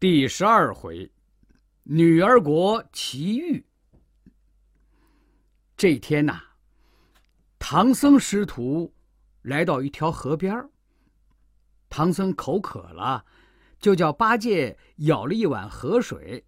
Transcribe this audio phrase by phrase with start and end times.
[0.00, 1.12] 第十二回，
[1.82, 3.62] 女儿国奇遇。
[5.76, 6.40] 这天呐，
[7.58, 8.90] 唐僧师徒
[9.42, 10.66] 来到一条河边
[11.90, 13.22] 唐僧口渴了，
[13.78, 16.42] 就叫八戒舀了一碗河水，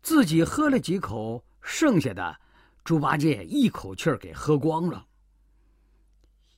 [0.00, 2.40] 自己喝了几口，剩下的
[2.84, 5.04] 猪八戒一口气儿给喝光了。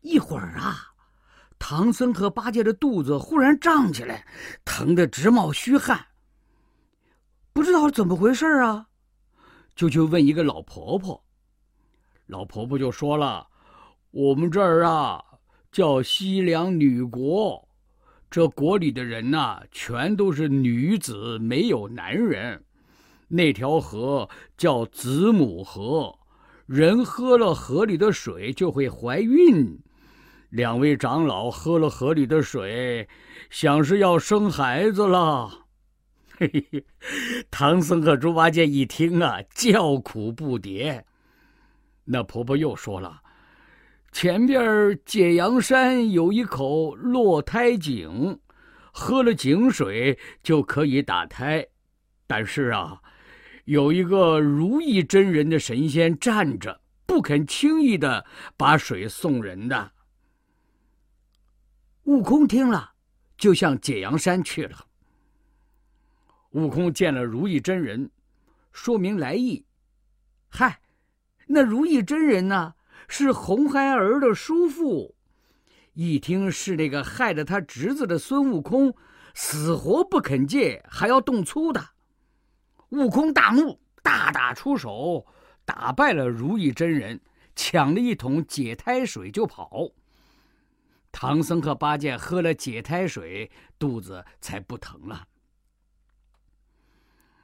[0.03, 0.92] 一会儿啊。
[1.65, 4.27] 唐僧和八戒的肚子忽然胀起来，
[4.65, 6.07] 疼得直冒虚汗。
[7.53, 8.89] 不知道怎么回事啊，
[9.77, 11.23] 就去问一个老婆婆。
[12.27, 13.47] 老婆婆就说了
[14.11, 15.23] ：“我们这儿啊
[15.71, 17.69] 叫西凉女国，
[18.29, 22.61] 这国里的人呐全都是女子，没有男人。
[23.29, 26.13] 那条河叫子母河，
[26.67, 29.79] 人喝了河里的水就会怀孕。”
[30.53, 33.09] 两位长老喝了河里的水，
[33.49, 35.65] 想是要生孩子了。
[36.37, 36.85] 嘿嘿，
[37.51, 41.03] 唐僧和猪八戒一听啊，叫苦不迭。
[42.05, 43.23] 那婆婆又说了
[44.13, 48.39] ：“前边解阳山有一口落胎井，
[48.93, 51.67] 喝了井水就可以打胎。
[52.27, 53.01] 但是啊，
[53.65, 58.27] 有一个如意真人的神仙站着，不肯轻易的
[58.59, 59.93] 把水送人的。”
[62.05, 62.95] 悟空听了，
[63.39, 64.87] 就向解阳山去了。
[66.51, 68.11] 悟空见了如意真人，
[68.73, 69.65] 说明来意。
[70.49, 70.81] 嗨，
[71.47, 72.75] 那如意真人呢，
[73.07, 75.15] 是红孩儿的叔父。
[75.93, 78.93] 一听是那个害了他侄子的孙悟空，
[79.33, 81.91] 死活不肯借，还要动粗的。
[82.89, 85.25] 悟空大怒，大打出手，
[85.65, 87.21] 打败了如意真人，
[87.55, 89.93] 抢了一桶解胎水就跑。
[91.13, 93.49] 唐僧和八戒喝了解胎水，
[93.79, 95.29] 肚子才不疼了。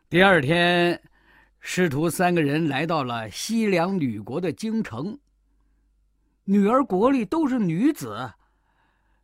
[0.08, 1.00] 第二天，
[1.60, 5.16] 师徒三个人来到了西凉女国的京城。
[6.44, 8.32] 女儿国里都是女子，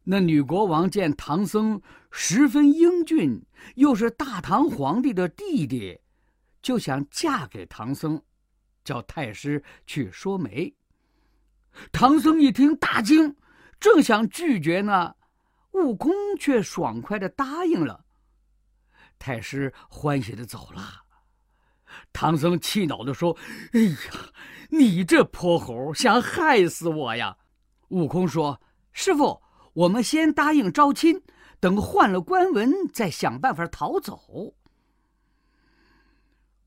[0.04, 1.80] 那女国王见唐僧
[2.10, 3.42] 十分英俊，
[3.76, 5.98] 又是大唐皇帝的弟弟，
[6.60, 8.22] 就想嫁给唐僧，
[8.84, 10.72] 叫太师去说媒。
[11.90, 13.34] 唐僧一听，大惊。
[13.78, 15.14] 正想拒绝呢，
[15.72, 18.04] 悟空却爽快的答应了。
[19.18, 21.02] 太师欢喜的走了。
[22.12, 23.36] 唐僧气恼的说
[23.72, 24.32] ：“哎呀，
[24.68, 27.36] 你这泼猴，想害死我呀！”
[27.90, 28.60] 悟空说
[28.92, 29.40] ：“师傅，
[29.72, 31.22] 我们先答应招亲，
[31.60, 34.54] 等换了官文，再想办法逃走。”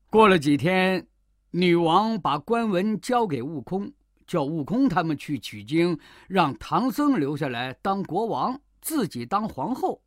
[0.08, 1.06] 过了几天，
[1.50, 3.92] 女王把官文交给悟空。
[4.28, 10.00] 叫悟空他们去取经，让唐僧留下来当国王，自己当皇后。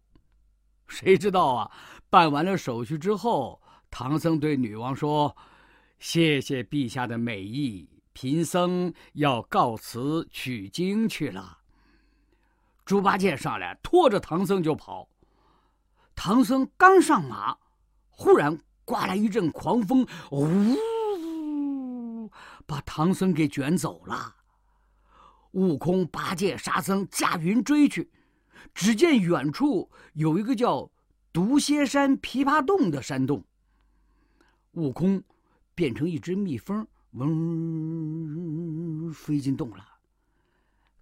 [0.88, 1.72] 谁知道啊？
[2.10, 5.36] 办完了手续之后，唐僧对女王说
[6.00, 11.58] ：“谢谢陛下的美意，贫僧要告辞取经去了。”
[12.86, 15.08] 猪八戒上来拖着唐僧就跑。
[16.14, 17.58] 唐僧刚上马，
[18.10, 20.76] 忽然刮来一阵狂风，呜！
[22.72, 24.34] 把唐僧给卷走了。
[25.52, 28.10] 悟空、八戒、沙僧驾云追去，
[28.74, 30.90] 只见远处有一个叫
[31.34, 33.44] 毒蝎山琵琶洞的山洞。
[34.72, 35.22] 悟空
[35.76, 39.86] 变成一只蜜蜂，嗡，飞进洞了。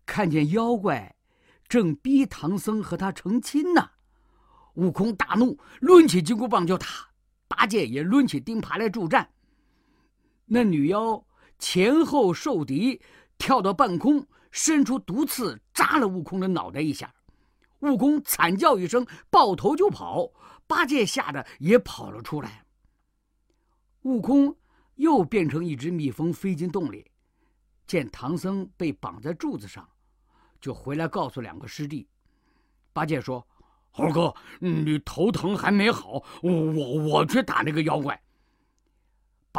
[0.08, 1.16] 看见妖怪
[1.68, 3.92] 正逼唐僧和他成亲呢，
[4.74, 6.88] 悟空大怒，抡起金箍棒就打。
[7.48, 9.30] 八戒也抡起钉耙来助战。
[10.46, 11.24] 那女妖。
[11.60, 13.00] 前后受敌，
[13.38, 17.14] 跳到半空，伸出毒刺扎了悟空的脑袋一下，
[17.80, 20.32] 悟空惨叫一声，抱头就跑。
[20.66, 22.66] 八戒吓得也跑了出来。
[24.04, 24.56] 悟空
[24.96, 27.06] 又变成一只蜜蜂飞进洞里，
[27.86, 29.88] 见唐僧被绑在柱子上，
[30.62, 32.08] 就回来告诉两个师弟。
[32.94, 33.46] 八戒说
[33.92, 36.52] ：“猴哥，你头疼还没好，我
[37.08, 38.22] 我去打那个妖怪。”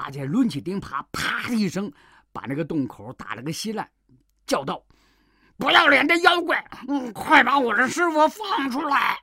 [0.01, 1.93] 八戒抡起钉耙，啪的一声，
[2.33, 3.87] 把那个洞口打了个稀烂，
[4.47, 4.83] 叫道
[5.59, 9.19] ：“不要脸的妖怪，嗯，快把我的师傅放出来！”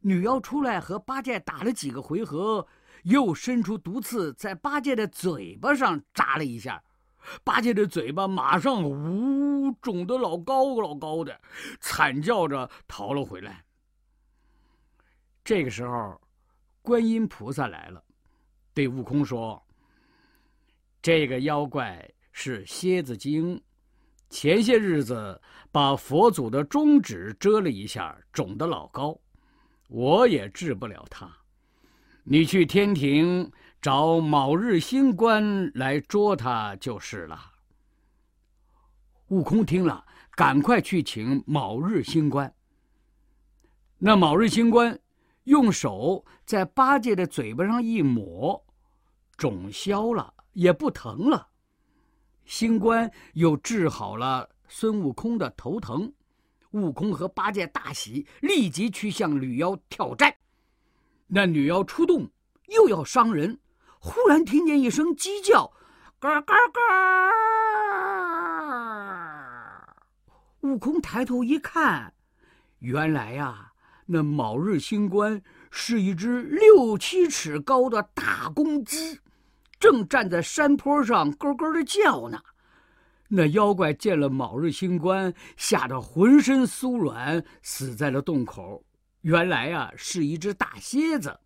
[0.00, 2.66] 女妖出来和八戒打了几个回合，
[3.02, 6.82] 又伸出毒刺在八戒的嘴巴上扎了一下，
[7.44, 11.38] 八戒的嘴巴马上呜肿得老高老高的，
[11.80, 13.62] 惨叫着逃了回来。
[15.44, 16.18] 这个时候，
[16.80, 18.02] 观音菩萨来了。
[18.74, 19.64] 对悟空说
[21.00, 23.62] ：“这个妖怪是蝎子精，
[24.28, 25.40] 前些日子
[25.70, 29.16] 把佛祖的中指遮了一下，肿得老高，
[29.88, 31.30] 我也治不了他。
[32.24, 37.52] 你去天庭找卯日星官来捉他就是了。”
[39.28, 42.52] 悟空听了，赶快去请卯日星官。
[43.98, 44.98] 那卯日星官
[45.44, 48.63] 用手在八戒的嘴巴上一抹，
[49.44, 51.48] 肿消了，也不疼了。
[52.46, 56.10] 星官又治好了孙悟空的头疼。
[56.70, 60.34] 悟空和八戒大喜，立即去向女妖挑战。
[61.26, 62.30] 那女妖出动，
[62.68, 63.60] 又要伤人，
[63.98, 65.70] 忽然听见一声鸡叫
[66.20, 66.80] ：“咯咯咯！”
[70.64, 72.14] 悟空抬头一看，
[72.78, 73.72] 原来呀，
[74.06, 79.20] 那卯日星官是一只六七尺高的大公鸡，
[79.78, 82.40] 正站在山坡上咯咯的叫呢。
[83.28, 88.84] 那妖怪见了卯日星官，吓得浑身酥软，死在了洞口。
[89.22, 91.40] 原来啊，是一只大蝎子。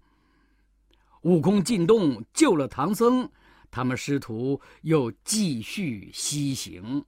[1.23, 3.29] 悟空进洞救了唐僧，
[3.71, 7.05] 他们师徒又继续西行。